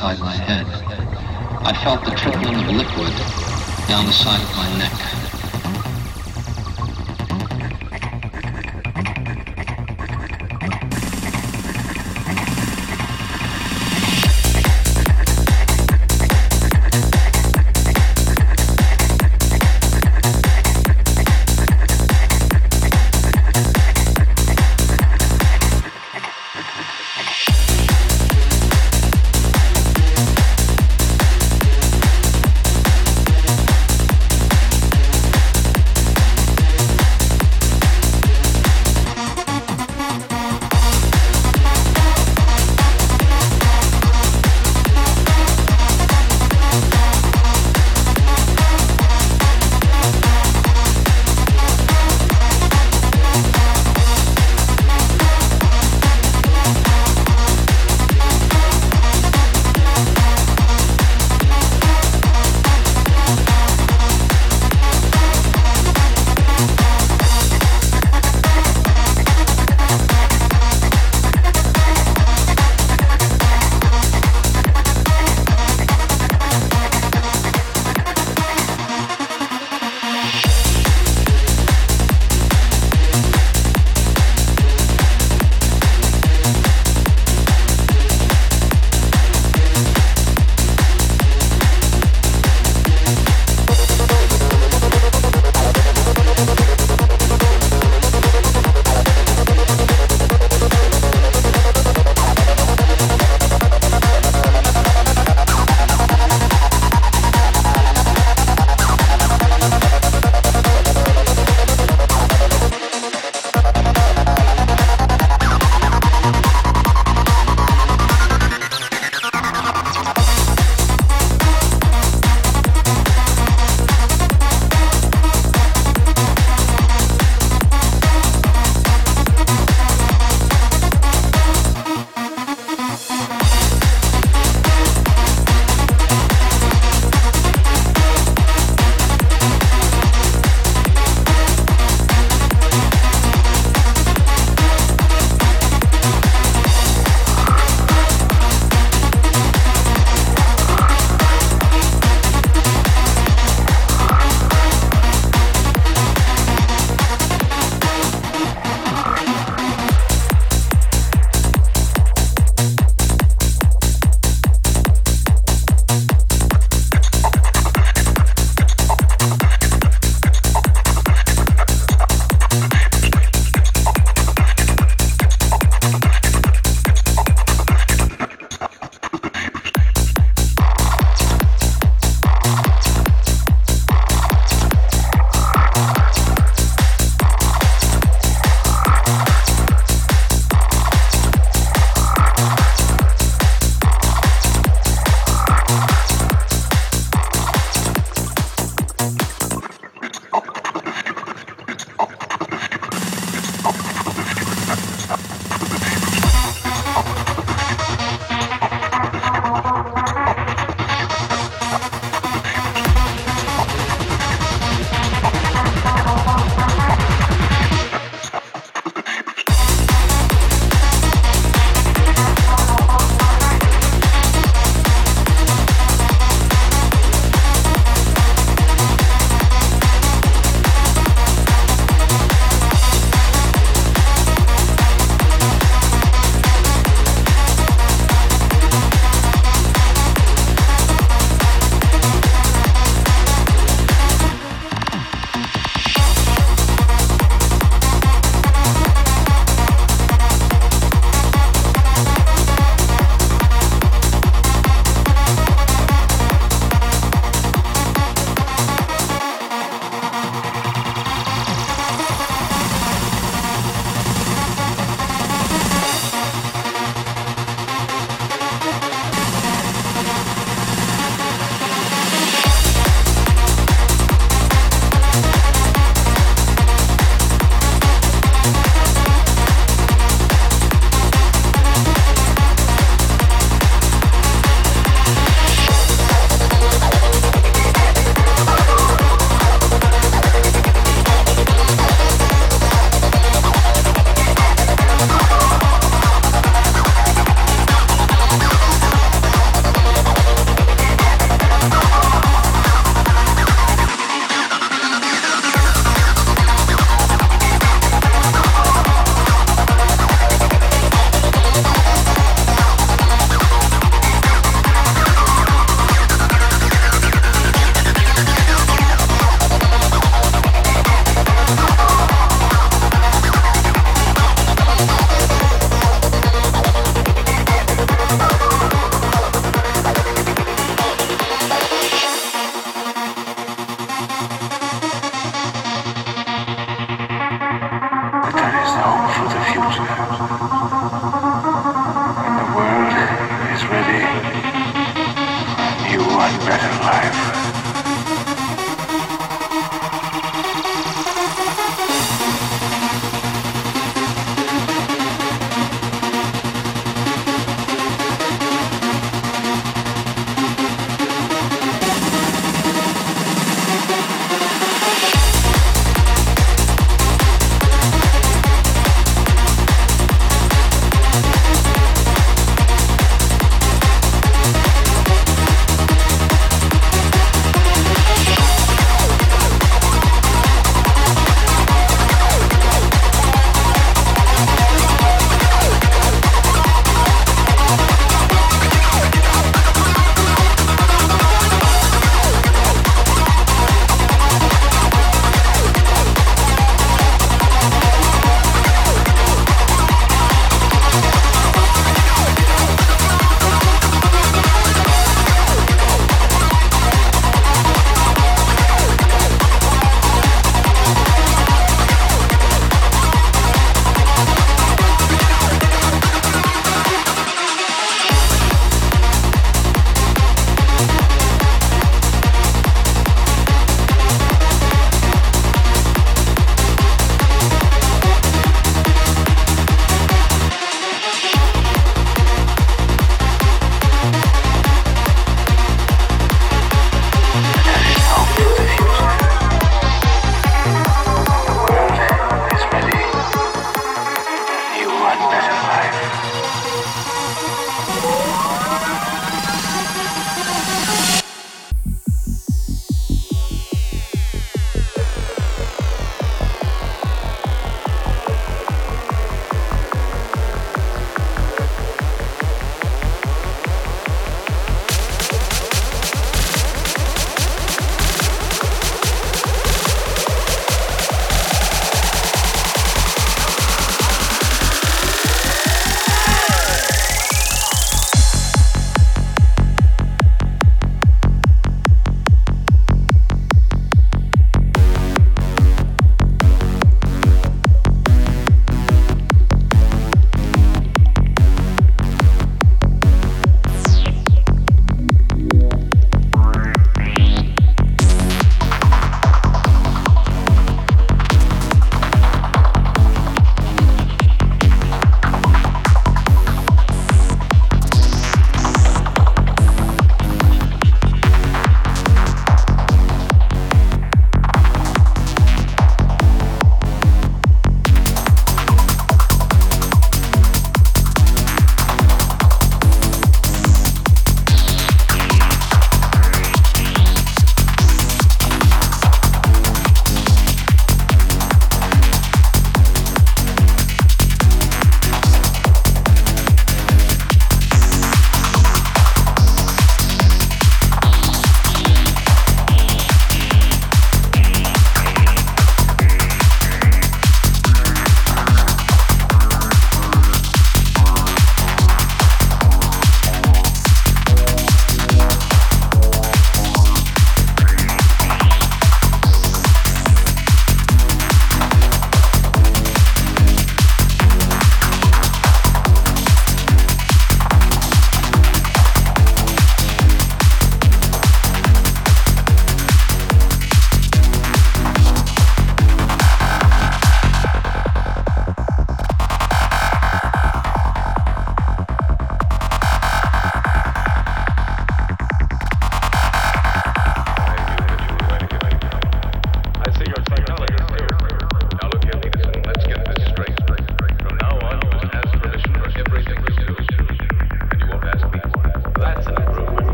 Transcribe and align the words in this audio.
inside 0.00 0.18
my 0.20 0.32
head. 0.32 0.66
I 1.62 1.74
felt 1.84 2.02
the 2.06 2.12
trickling 2.12 2.54
of 2.54 2.68
liquid 2.68 3.12
down 3.86 4.06
the 4.06 4.12
side 4.12 4.40
of 4.40 4.56
my 4.56 4.78
neck. 4.78 4.89